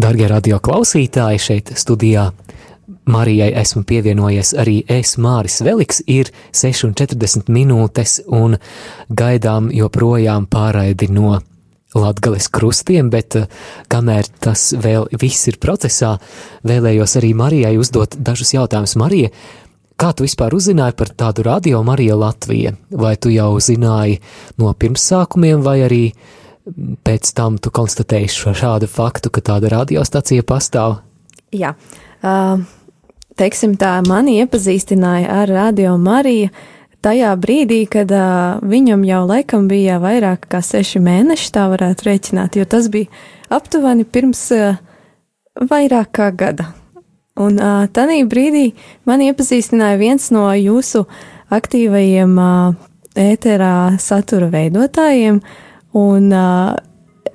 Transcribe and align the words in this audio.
Darbie 0.00 0.28
radio 0.30 0.56
klausītāji, 0.64 1.40
šeit 1.42 1.70
studijā 1.76 2.30
Marijai 3.10 3.50
esmu 3.60 3.82
pievienojies 3.84 4.54
arī 4.62 4.78
es, 4.88 5.18
Māris 5.20 5.58
Veliks, 5.66 5.98
ir 6.08 6.30
6,40 6.56 7.50
minūtes 7.52 8.14
un 8.24 8.56
gaidām 9.12 9.68
joprojām 9.74 10.46
pārraidi 10.48 11.10
no 11.12 11.34
Latgales 11.92 12.48
krustiem, 12.48 13.10
bet 13.12 13.36
eh, 13.42 13.46
kamēr 13.92 14.30
tas 14.40 14.70
vēl 14.72 15.10
viss 15.20 15.50
ir 15.52 15.60
procesā, 15.60 16.14
vēlējos 16.64 17.18
arī 17.20 17.34
Marijai 17.36 17.76
uzdot 17.82 18.16
dažus 18.16 18.54
jautājumus. 18.54 18.96
Marija, 19.02 19.34
kā 20.00 20.14
tu 20.14 20.24
vispār 20.24 20.56
uzzināji 20.56 20.96
par 20.96 21.12
tādu 21.12 21.44
radio 21.50 21.82
Marija 21.84 22.16
Latvija? 22.16 22.72
Vai 22.88 23.16
tu 23.20 23.34
jau 23.34 23.52
zināji 23.60 24.20
no 24.62 24.72
pirmsākumiem, 24.72 25.66
vai 25.66 25.80
arī 25.90 26.04
pēc 27.06 27.32
tam 27.36 27.58
tu 27.62 27.72
konstatēji 27.74 28.30
šo 28.34 28.54
šādu 28.56 28.88
faktu, 28.90 29.32
ka 29.32 29.42
tāda 29.44 29.70
radiostacija 29.72 30.44
pastāv? 30.46 31.00
Jā. 31.54 31.74
Uh, 32.20 32.62
teiksim 33.40 33.76
tā, 33.80 33.98
mani 34.06 34.38
iepazīstināja 34.42 35.30
ar 35.42 35.50
Radio 35.50 35.96
Mariju 35.98 36.50
tajā 37.04 37.32
brīdī, 37.40 37.84
kad 37.90 38.10
uh, 38.12 38.60
viņam 38.66 39.04
jau 39.08 39.22
laikam 39.28 39.68
bija 39.70 39.98
vairāk 40.02 40.46
kā 40.52 40.60
seši 40.64 41.00
mēneši, 41.04 41.48
tā 41.54 41.66
varētu 41.72 42.08
rēķināt, 42.10 42.60
jo 42.60 42.66
tas 42.68 42.90
bija 42.92 43.08
aptuveni 43.52 44.04
pirms 44.04 44.42
uh, 44.56 44.76
vairāk 45.70 46.12
kā 46.18 46.28
gada. 46.36 46.70
Un 47.40 47.56
uh, 47.56 47.86
tajā 47.88 48.20
brīdī 48.28 48.70
man 49.08 49.24
iepazīstināja 49.24 50.00
viens 50.00 50.28
no 50.34 50.44
jūsu 50.52 51.06
aktīvajiem 51.50 52.36
uh, 52.36 52.76
ēterā 53.18 53.96
satura 53.98 54.50
veidotājiem, 54.52 55.40
un 55.96 56.30
uh, 56.34 56.76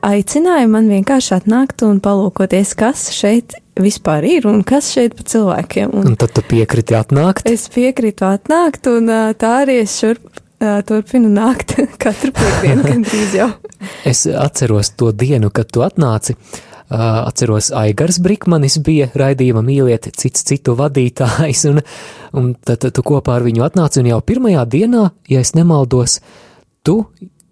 aicināja 0.06 0.70
man 0.72 0.90
vienkārši 0.92 1.36
atnākt 1.40 1.84
un 1.88 2.00
palūkoties, 2.04 2.76
kas 2.80 3.10
šeit 3.16 3.58
vispār 3.82 4.26
ir 4.30 4.48
un 4.48 4.64
kas 4.68 4.92
šeit 4.96 5.18
pa 5.18 5.26
cilvēkiem. 5.28 5.92
Un, 5.92 6.12
un 6.12 6.20
tad 6.20 6.36
tu 6.36 6.44
piekriti 6.46 6.96
atnākt? 6.98 7.50
Es 7.50 7.68
piekrītu 7.74 8.28
atnākt, 8.28 8.88
un 8.92 9.12
tā 9.40 9.52
arī 9.64 9.82
es 9.84 9.98
šurp 10.00 10.44
turpinu 10.88 11.32
nākt 11.32 11.76
katru 12.04 12.32
piekdienu, 12.36 12.86
gandrīz 12.92 13.36
jau. 13.40 13.50
es 14.08 14.26
atceros 14.28 14.94
to 14.96 15.12
dienu, 15.12 15.52
kad 15.52 15.72
tu 15.72 15.86
atnāci. 15.86 16.38
Uh, 16.86 17.26
atceros, 17.26 17.72
Aigars 17.74 18.20
Brīsmanis 18.22 18.78
bija 18.86 19.08
raidījuma 19.18 19.64
mīlieti, 19.66 20.12
cits 20.22 20.46
citu 20.46 20.76
vadītājs, 20.78 21.64
un, 21.72 21.82
un 22.38 22.52
tad, 22.62 22.84
tad 22.84 22.94
tu 22.94 23.02
kopā 23.02 23.40
ar 23.40 23.46
viņu 23.48 23.64
atnāci, 23.66 24.04
un 24.04 24.12
jau 24.12 24.20
pirmajā 24.22 24.68
dienā, 24.70 25.08
ja 25.34 25.42
es 25.42 25.56
nemaldos, 25.58 26.20
tu 26.86 27.00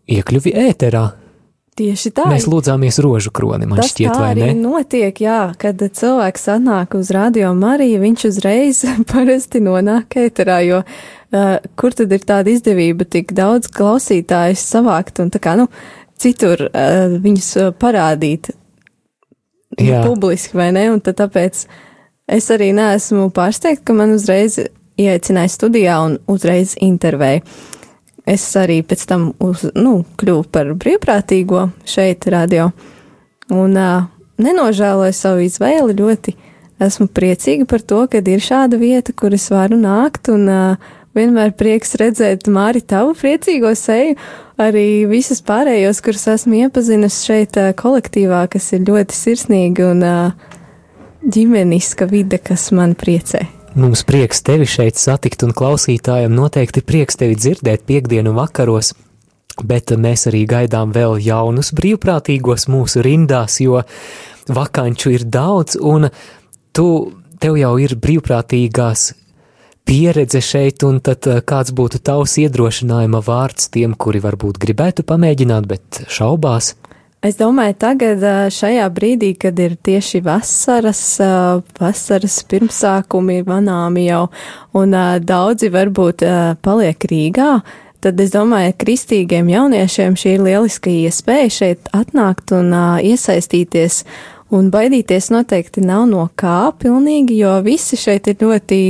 iekļuvi 0.10 0.56
ēterā. 0.70 1.04
Tieši 1.74 2.12
tā. 2.14 2.28
Mēs 2.30 2.46
lūdzāmies 2.46 3.00
rožu 3.02 3.32
kroni, 3.34 3.66
man 3.66 3.80
Tas 3.82 3.90
šķiet, 3.90 4.12
tā 4.14 4.20
vai 4.22 4.34
ne? 4.38 4.52
notiek, 4.54 5.18
jā, 5.24 5.40
kad 5.58 5.80
cilvēks 5.82 6.46
atnāk 6.54 6.94
uz 7.00 7.10
radio 7.16 7.50
Mariju, 7.58 7.98
viņš 8.04 8.26
uzreiz 8.30 8.84
parasti 9.12 9.64
nonāk 9.64 10.20
ēterā, 10.22 10.60
jo 10.68 10.84
uh, 10.84 11.56
kur 11.80 11.98
tad 11.98 12.14
ir 12.14 12.28
tāda 12.30 12.54
izdevība 12.54 13.10
tik 13.10 13.34
daudz 13.34 13.72
klausītājus 13.74 14.68
savākt 14.76 15.24
un 15.24 15.34
tā 15.34 15.42
kā, 15.42 15.56
nu, 15.58 15.66
citur 16.22 16.68
uh, 16.68 17.18
viņus 17.24 17.50
uh, 17.58 17.74
parādīt 17.74 18.54
nu, 19.80 19.90
Jā. 19.90 20.04
publiski, 20.06 20.58
vai 20.62 20.70
ne? 20.76 20.88
Un 20.94 21.02
tad 21.02 21.18
tāpēc 21.24 21.66
es 22.38 22.54
arī 22.54 22.70
neesmu 22.78 23.32
pārsteigta, 23.34 23.88
ka 23.90 23.98
man 23.98 24.14
uzreiz 24.14 24.60
ieaicināja 25.02 25.50
studijā 25.58 25.98
un 26.06 26.20
uzreiz 26.30 26.78
intervēja. 26.78 27.42
Es 28.30 28.46
arī 28.56 28.80
pēc 28.88 29.04
tam 29.10 29.28
uz, 29.44 29.66
nu, 29.76 29.98
kļuvu 30.20 30.46
par 30.54 30.72
brīvprātīgo 30.80 31.68
šeit, 31.88 32.28
radio. 32.32 32.70
Un 33.52 33.76
uh, 33.76 34.06
nenožēloju 34.40 35.16
savu 35.18 35.44
izvēli 35.44 35.98
ļoti. 36.00 36.36
Esmu 36.84 37.10
priecīga 37.12 37.68
par 37.70 37.84
to, 37.86 38.02
ka 38.12 38.24
ir 38.24 38.44
šāda 38.44 38.80
vieta, 38.80 39.14
kur 39.16 39.36
es 39.36 39.50
varu 39.52 39.76
nākt. 39.80 40.32
Un 40.32 40.48
uh, 40.48 40.94
vienmēr 41.18 41.52
prieks 41.60 41.98
redzēt 42.00 42.48
Māri 42.48 42.82
tavu 42.82 43.12
priecīgo 43.20 43.74
seju, 43.76 44.16
arī 44.62 45.04
visus 45.10 45.44
pārējos, 45.44 46.00
kurus 46.06 46.28
esmu 46.38 46.64
iepazinusi 46.64 47.28
šeit 47.28 47.60
kolektīvā, 47.80 48.46
kas 48.56 48.72
ir 48.78 48.88
ļoti 48.88 49.20
sirsnīga 49.20 49.90
un 49.92 50.08
ģimeniska 51.24 52.08
vide, 52.12 52.40
kas 52.40 52.72
man 52.76 52.96
priecē. 53.00 53.44
Mums 53.74 54.04
prieks 54.06 54.44
tevi 54.46 54.68
šeit 54.70 55.00
satikt, 55.02 55.42
un 55.42 55.50
klausītājiem 55.58 56.36
noteikti 56.38 56.84
prieks 56.86 57.18
tevi 57.18 57.34
dzirdēt 57.40 57.88
piekdienu 57.90 58.36
vakaros, 58.38 58.92
bet 59.66 59.90
mēs 59.98 60.28
arī 60.30 60.44
gaidām 60.46 60.92
vēl 60.94 61.18
jaunus 61.26 61.72
brīvprātīgos 61.74 62.68
mūsu 62.70 63.02
rindās, 63.02 63.58
jo 63.66 63.82
vakanču 64.46 65.16
ir 65.16 65.26
daudz, 65.26 65.80
un 65.82 66.12
tu, 66.70 66.88
tev 67.42 67.58
jau 67.58 67.74
ir 67.82 67.98
brīvprātīgās 67.98 69.08
pieredze 69.90 70.44
šeit, 70.46 70.86
un 70.86 71.02
tad 71.02 71.26
eh, 71.26 71.42
kāds 71.42 71.74
būtu 71.74 72.04
tavs 72.06 72.38
iedrošinājuma 72.46 73.24
vārds 73.26 73.72
tiem, 73.74 73.98
kuri 73.98 74.22
varbūt 74.22 74.62
gribētu 74.62 75.02
pamēģināt, 75.08 75.68
bet 75.68 76.04
šaubās? 76.14 76.76
Es 77.24 77.38
domāju, 77.40 77.78
tagad 77.80 78.20
šajā 78.52 78.84
brīdī, 78.92 79.30
kad 79.40 79.56
ir 79.64 79.78
tieši 79.80 80.20
vasaras, 80.26 81.00
vasaras 81.80 82.36
pirmsākumi 82.52 83.38
ir 83.40 83.48
manāmi 83.48 84.10
jau, 84.10 84.26
un 84.76 84.92
daudzi 85.24 85.70
varbūt 85.72 86.26
paliek 86.68 87.08
Rīgā, 87.08 87.54
tad 88.04 88.20
es 88.20 88.36
domāju, 88.36 88.74
ka 88.76 88.82
kristīgiem 88.84 89.54
jauniešiem 89.54 90.20
šī 90.20 90.36
ir 90.36 90.44
lieliska 90.50 90.92
iespēja 90.92 91.56
šeit 91.62 91.88
atnākt 91.96 92.52
un 92.60 92.76
iesaistīties, 93.00 94.04
un 94.52 94.68
baidīties 94.76 95.32
noteikti 95.32 95.88
nav 95.88 96.04
no 96.12 96.28
kā 96.36 96.74
pilnīgi, 96.76 97.40
jo 97.40 97.56
visi 97.64 98.04
šeit 98.04 98.28
ir 98.28 98.44
ļoti 98.44 98.82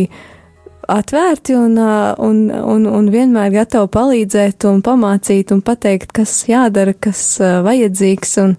atvērti 0.91 1.55
un, 1.57 1.77
un, 1.77 2.39
un, 2.51 2.87
un 2.87 3.09
vienmēr 3.13 3.51
gatavi 3.53 3.89
palīdzēt 3.93 4.67
un 4.69 4.81
pamācīt 4.85 5.53
un 5.55 5.61
pateikt, 5.65 6.11
kas 6.15 6.43
jādara, 6.49 6.93
kas 6.93 7.23
vajadzīgs. 7.39 8.35
Un, 8.43 8.55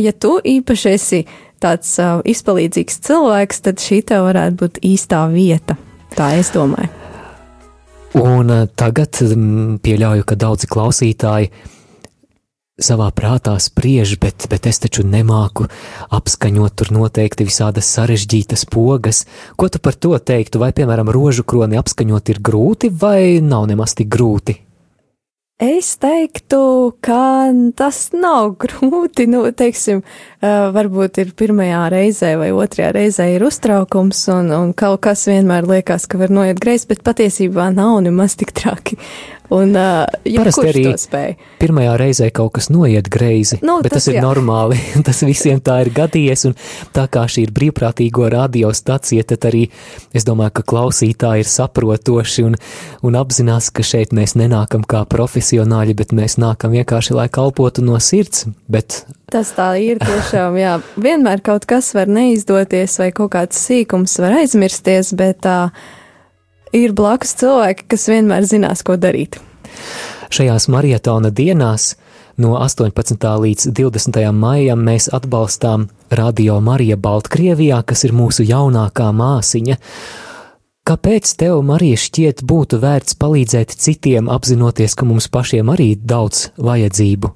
ja 0.00 0.12
tu 0.12 0.36
īpaši 0.38 0.92
esi 0.92 1.22
tāds 1.62 1.96
izpalīdzīgs 2.28 3.00
cilvēks, 3.06 3.62
tad 3.64 3.82
šī 3.82 4.02
tev 4.10 4.28
varētu 4.28 4.60
būt 4.60 4.82
īstā 4.84 5.24
vieta. 5.32 5.78
Tā 6.14 6.34
es 6.38 6.52
domāju. 6.54 6.90
Un 8.14 8.50
tagad 8.78 9.18
pieļauju, 9.82 10.26
ka 10.28 10.36
daudzi 10.38 10.68
klausītāji 10.70 11.48
savā 12.82 13.06
prātā 13.14 13.54
spriež, 13.62 14.16
bet, 14.18 14.48
bet 14.50 14.66
es 14.66 14.82
taču 14.82 15.04
nemāku 15.06 15.68
apskaņot 16.10 16.74
tur 16.74 16.90
noteikti 16.96 17.46
visādas 17.46 17.86
sarežģītas 17.94 18.66
pogas. 18.66 19.24
Ko 19.54 19.70
tu 19.70 19.78
par 19.78 19.94
to 19.94 20.16
teiktu? 20.18 20.58
Vai, 20.58 20.72
piemēram, 20.74 21.12
rožu 21.14 21.46
kroni 21.46 21.78
apskaņot 21.78 22.34
ir 22.34 22.42
grūti 22.42 22.90
vai 22.90 23.38
nav 23.38 23.68
nemaz 23.70 23.94
tik 23.94 24.10
grūti? 24.10 24.63
Es 25.62 25.92
teiktu, 26.02 26.96
ka 26.98 27.46
tas 27.78 28.08
nav 28.10 28.56
grūti. 28.62 29.28
Nu, 29.30 29.44
teiksim, 29.54 30.02
varbūt 30.42 31.20
ir 31.22 31.30
pirmajā 31.38 31.84
reizē 31.94 32.32
vai 32.40 32.50
otrajā 32.50 32.90
reizē 32.96 33.28
ir 33.36 33.46
uztraukums, 33.46 34.24
un, 34.34 34.50
un 34.50 34.74
kaut 34.74 35.04
kas 35.06 35.28
vienmēr 35.30 35.68
liekas, 35.70 36.08
ka 36.10 36.18
var 36.18 36.34
noiet 36.34 36.58
greizi, 36.58 36.90
bet 36.90 37.06
patiesībā 37.06 37.70
nav 37.74 38.00
nemaz 38.02 38.34
tik 38.40 38.50
traki. 38.56 38.98
Un, 39.52 39.74
uh, 39.76 40.06
Parasti 40.24 40.68
arī 40.70 40.82
pirmajā 41.60 41.94
reizē 42.00 42.30
kaut 42.32 42.54
kas 42.56 42.70
noiet 42.72 43.10
greizi, 43.12 43.58
nu, 43.60 43.76
bet 43.84 43.92
tas, 43.92 44.06
tas 44.06 44.14
ir 44.14 44.16
jā. 44.16 44.22
normāli. 44.24 44.78
tas 45.06 45.20
visiem 45.26 45.60
tā 45.60 45.82
ir 45.84 45.90
gadījies, 45.94 46.46
un 46.48 46.56
tā 46.96 47.04
kā 47.12 47.26
šī 47.28 47.44
ir 47.44 47.52
brīvprātīgo 47.54 48.30
radiostacija, 48.32 49.26
tad 49.28 49.44
arī 49.50 49.66
es 50.16 50.24
domāju, 50.24 50.56
ka 50.56 50.64
klausītāji 50.72 51.44
ir 51.44 51.50
saprotoši 51.52 52.46
un, 52.48 52.56
un 53.04 53.20
apzinās, 53.20 53.68
ka 53.74 53.84
šeit 53.84 54.16
mēs 54.16 54.32
nenākam 54.40 54.86
kā 54.88 55.04
profesionāļi, 55.44 55.94
bet 55.94 56.12
mēs 56.12 56.38
nākam 56.40 56.72
vienkārši, 56.72 57.14
lai 57.14 57.28
kalpotu 57.28 57.82
no 57.84 57.98
sirds. 58.00 58.46
Bet... 58.68 59.04
Tas 59.30 59.52
tā 59.52 59.76
ir 59.76 59.98
tiešām, 60.00 60.56
jā. 60.56 60.78
Vienmēr 60.96 61.42
kaut 61.44 61.66
kas 61.66 61.92
var 61.94 62.08
neizdoties 62.08 62.98
vai 62.98 63.10
kaut 63.12 63.32
kāds 63.34 63.58
sīkums 63.58 64.18
var 64.20 64.40
aizmirsties, 64.40 65.12
bet. 65.14 65.44
Uh, 65.44 65.68
ir 66.74 66.92
blakus 66.92 67.34
cilvēki, 67.38 67.86
kas 67.88 68.08
vienmēr 68.10 68.46
zinās, 68.48 68.82
ko 68.82 68.96
darīt. 68.98 69.38
Šajās 70.34 70.66
maratona 70.72 71.30
dienās 71.30 71.94
no 72.40 72.56
18. 72.58 73.28
līdz 73.44 73.68
20. 73.70 74.18
maijam 74.34 74.82
mēs 74.82 75.06
atbalstām 75.14 75.88
Radio 76.10 76.58
Marija 76.60 76.96
Baltkrievijā, 76.96 77.82
kas 77.86 78.04
ir 78.08 78.14
mūsu 78.16 78.46
jaunākā 78.48 79.12
māsiņa. 79.14 79.78
Kāpēc 80.84 81.30
tev, 81.40 81.62
Marija, 81.64 81.96
šķiet 81.96 82.42
būtu 82.44 82.76
vērts 82.82 83.16
palīdzēt 83.16 83.70
citiem, 83.80 84.26
apzinoties, 84.28 84.92
ka 84.92 85.06
mums 85.08 85.30
pašiem 85.32 85.70
arī 85.72 85.94
ir 85.94 86.02
daudz 86.04 86.50
vajadzību? 86.60 87.30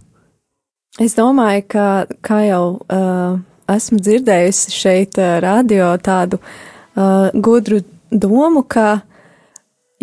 Es 1.00 1.15
domāju, 1.17 1.62
ka, 1.73 1.87
kā 2.21 2.43
jau 2.45 2.65
uh, 2.77 3.39
esmu 3.73 4.03
dzirdējusi 4.05 4.75
šeit, 4.75 5.17
uh, 5.17 5.39
radio 5.41 5.95
tādu 5.97 6.43
uh, 6.43 7.33
gudru 7.33 7.81
domu, 8.12 8.67
ka 8.69 9.00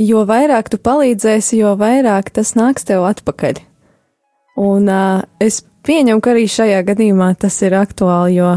jo 0.02 0.26
vairāk 0.26 0.74
tu 0.74 0.82
palīdzēsi, 0.82 1.60
jo 1.62 1.76
vairāk 1.78 2.34
tas 2.34 2.56
nāks 2.58 2.90
tev 2.90 3.06
atpakaļ. 3.06 3.62
Un 4.58 4.90
uh, 4.90 5.22
es 5.38 5.62
pieņemu, 5.86 6.18
ka 6.18 6.34
arī 6.34 6.48
šajā 6.50 6.82
gadījumā 6.90 7.36
tas 7.46 7.62
ir 7.62 7.78
aktuāli, 7.78 8.40
jo 8.40 8.56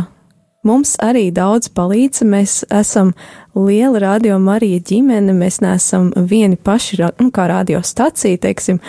mums 0.68 0.94
arī 1.02 1.28
daudz 1.34 1.70
palīdz. 1.74 2.22
Mēs 2.28 2.60
esam 2.74 3.14
liela 3.56 4.02
radio 4.04 4.38
Marija 4.42 4.82
ģimene, 4.90 5.34
mēs 5.36 5.60
neesam 5.64 6.10
vieni 6.16 6.56
paši, 6.56 7.00
nu, 7.20 7.30
kā 7.34 7.48
radiostacija, 7.50 8.40
teiksim. 8.44 8.82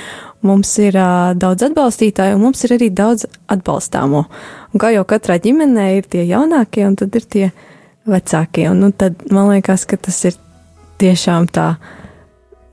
Mums 0.46 0.72
ir 0.80 0.96
uh, 0.96 1.32
daudz 1.36 1.66
atbalstītāju, 1.68 2.38
un 2.38 2.46
mums 2.48 2.64
ir 2.64 2.78
arī 2.78 2.92
daudz 2.96 3.26
atbalstāmo. 3.52 4.26
Un 4.74 4.82
kā 4.82 4.94
jau 4.96 5.04
katrā 5.08 5.40
ģimenē 5.44 5.90
ir 5.98 6.08
tie 6.08 6.24
jaunākie, 6.30 6.86
un 6.88 6.96
tad 7.00 7.16
ir 7.20 7.28
tie 7.28 7.50
vecākie. 8.08 8.70
Un 8.72 8.86
nu, 8.86 8.92
tad 8.96 9.26
man 9.34 9.52
liekas, 9.52 9.84
ka 9.90 10.00
tas 10.00 10.22
ir 10.30 10.40
tiešām 11.00 11.50
tā 11.52 11.74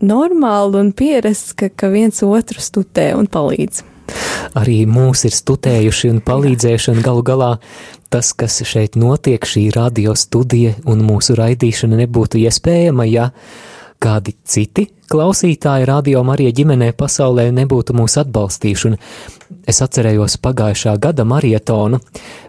normāli 0.04 0.82
un 0.82 0.94
pierasts, 0.96 1.56
ka, 1.58 1.70
ka 1.72 1.90
viens 1.92 2.22
otru 2.26 2.62
stutē 2.62 3.12
un 3.18 3.26
palīdz. 3.30 3.84
Arī 4.56 4.84
mūs 4.88 5.24
ir 5.26 5.34
studējuši 5.34 6.10
un 6.14 6.20
palīdzējuši, 6.24 6.92
un 6.94 7.02
galu 7.04 7.24
galā 7.26 7.50
tas, 8.12 8.32
kas 8.36 8.60
šeit 8.66 8.98
notiek, 9.00 9.42
šī 9.46 9.68
radio 9.76 10.14
studija 10.18 10.74
un 10.88 11.04
mūsu 11.06 11.36
raidīšana 11.38 12.02
nebūtu 12.04 12.40
iespējama, 12.44 13.08
ja 13.10 13.30
kādi 14.02 14.36
citi 14.44 14.88
klausītāji 15.10 15.86
radio 15.86 16.22
Marija 16.26 16.52
ģimenē 16.54 16.90
pasaulē 16.98 17.48
nebūtu 17.54 17.94
mūs 17.96 18.18
atbalstījuši. 18.22 18.92
Es 19.70 19.80
atcerējos 19.82 20.38
pagājušā 20.42 20.96
gada 21.02 21.26
marietonu. 21.26 22.00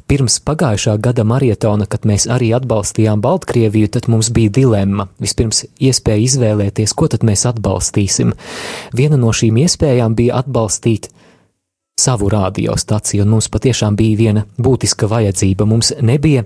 Pirms 0.07 0.39
pagājušā 0.47 0.95
gada 1.03 1.25
marietona, 1.27 1.85
kad 1.89 2.05
mēs 2.07 2.27
arī 2.31 2.53
atbalstījām 2.57 3.21
Baltkrieviju, 3.21 3.91
tad 3.93 4.07
mums 4.11 4.31
bija 4.33 4.53
dilemma. 4.59 5.07
Vispirms 5.21 5.65
iespēja 5.77 6.23
izvēlēties, 6.25 6.95
ko 6.97 7.09
tad 7.11 7.25
mēs 7.27 7.45
atbalstīsim. 7.49 8.33
Viena 8.97 9.19
no 9.19 9.33
šīm 9.35 9.59
iespējām 9.65 10.17
bija 10.17 10.41
atbalstīt 10.41 11.11
savu 11.99 12.29
radiostaciju, 12.29 13.23
un 13.23 13.29
mums 13.35 13.49
patiešām 13.49 13.95
bija 13.97 14.17
viena 14.17 14.43
būtiska 14.61 15.09
vajadzība. 15.09 15.65
Mums 15.65 15.93
nebija 16.01 16.43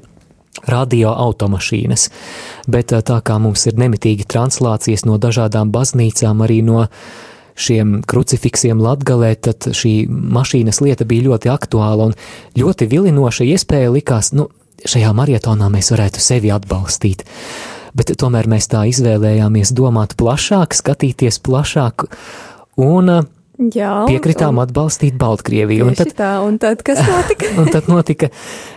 radio 0.68 1.12
automašīnas, 1.18 2.08
bet 2.72 2.94
tā 2.94 3.18
kā 3.26 3.38
mums 3.40 3.66
ir 3.68 3.80
nemitīgi 3.80 4.28
translācijas 4.32 5.04
no 5.08 5.18
dažādām 5.20 5.72
baznīcām, 5.74 6.44
arī 6.46 6.62
no 6.64 6.86
šiem 7.60 8.00
krucifiksiem 8.08 8.80
latgalē, 8.80 9.34
tad 9.36 9.68
šī 9.76 10.08
mašīnas 10.08 10.80
lieta 10.82 11.06
bija 11.06 11.28
ļoti 11.30 11.52
aktuāla 11.52 12.10
un 12.10 12.16
ļoti 12.58 12.88
vilinoša 12.88 13.48
iespēja 13.52 13.92
likās, 13.92 14.32
nu, 14.38 14.48
šajā 14.88 15.12
marietonā 15.16 15.68
mēs 15.74 15.92
varētu 15.94 16.24
sevi 16.24 16.54
atbalstīt. 16.54 17.26
Bet 17.92 18.14
tomēr 18.16 18.48
mēs 18.48 18.70
tā 18.72 18.86
izvēlējāmies 18.88 19.74
domāt 19.76 20.16
plašāk, 20.16 20.72
skatīties 20.80 21.42
plašāk 21.44 22.08
un 22.80 23.12
uh, 23.12 23.26
Jā, 23.62 23.92
piekritām 24.10 24.58
un, 24.58 24.64
atbalstīt 24.66 25.18
Baltkrieviju. 25.22 25.86
Un 25.92 25.98
tad, 25.98 26.14
tā, 26.18 26.32
un 26.46 26.58
tad 26.62 26.82
kas 26.86 27.02
notika? 27.06 27.52
un 27.62 27.70
tad 27.70 27.90
notika 27.92 28.32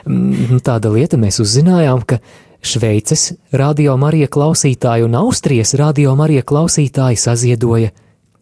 mm, 0.04 0.60
tāda 0.66 0.92
lieta, 0.92 1.20
mēs 1.20 1.40
uzzinājām, 1.44 2.04
ka 2.08 2.20
Šveices 2.64 3.34
radio 3.52 3.96
Marija 4.00 4.28
klausītāji 4.32 5.04
un 5.04 5.16
Austrijas 5.20 5.74
radio 5.76 6.14
Marija 6.16 6.44
klausītāji 6.48 7.20
saziedoja 7.20 7.90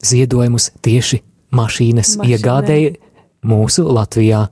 ziedojumus 0.03 0.71
tieši 0.83 1.23
mašīnas 1.55 2.17
Mašinē. 2.19 2.31
iegādēji 2.31 2.93
mūsu 3.47 3.85
Latvijā, 3.91 4.47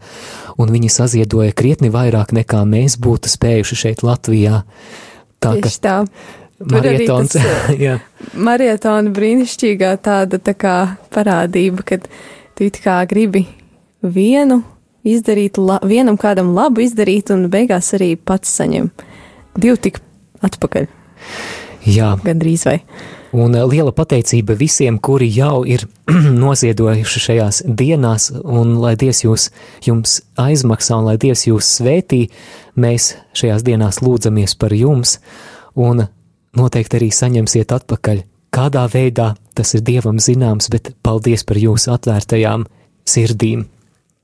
un 0.58 0.74
viņi 0.74 0.90
saziedoja 0.90 1.54
krietni 1.56 1.90
vairāk 1.94 2.34
nekā 2.34 2.64
mēs 2.66 2.98
būtu 3.02 3.30
spējuši 3.30 3.78
šeit 3.84 4.02
Latvijā. 4.06 4.64
Tā, 5.40 5.54
ka, 5.62 5.70
tā. 5.80 5.96
Marietons. 6.60 7.36
Marietona 8.48 9.12
brīnišķīgā 9.16 9.94
tāda 10.04 10.40
tā 10.42 10.54
kā 10.58 10.76
parādība, 11.14 11.86
kad 11.86 12.10
tu 12.58 12.68
it 12.68 12.80
kā 12.84 12.98
gribi 13.08 13.46
vienu 14.04 14.60
izdarīt, 15.06 15.56
la, 15.56 15.78
vienam 15.86 16.18
kādam 16.20 16.52
labu 16.56 16.84
izdarīt 16.84 17.32
un 17.32 17.48
beigās 17.52 17.94
arī 17.96 18.12
pats 18.16 18.52
saņem 18.60 18.90
divu 19.60 19.80
tik 19.80 20.02
atpakaļ. 20.44 20.86
Jā. 21.88 22.12
Gandrīz 22.24 22.66
vai. 22.68 22.76
Un 23.32 23.54
eh, 23.54 23.64
liela 23.64 23.92
pateicība 23.94 24.56
visiem, 24.58 24.98
kuri 24.98 25.30
jau 25.32 25.62
ir 25.64 25.86
noziedojuši 26.42 27.24
šajās 27.26 27.62
dienās, 27.64 28.30
un 28.42 28.76
lai 28.82 28.96
Dievs 29.00 29.24
jūs, 29.24 29.48
jums 29.86 30.18
aizmaksā, 30.40 30.98
un 30.98 31.12
lai 31.12 31.16
Dievs 31.20 31.46
jūs 31.48 31.68
svētī, 31.78 32.24
mēs 32.76 33.14
šajās 33.38 33.64
dienās 33.66 34.02
lūdzamies 34.04 34.56
par 34.60 34.74
jums, 34.76 35.18
un 35.78 36.08
noteikti 36.56 36.98
arī 37.00 37.10
saņemsiet 37.14 37.72
atpakaļ. 37.76 38.22
Kādā 38.50 38.86
veidā 38.90 39.34
tas 39.54 39.74
ir 39.76 39.84
Dievam 39.86 40.18
zināms, 40.18 40.70
bet 40.72 40.92
paldies 41.06 41.44
par 41.46 41.60
jūsu 41.60 41.92
atvērtajām 41.94 42.66
sirdīm. 43.06 43.66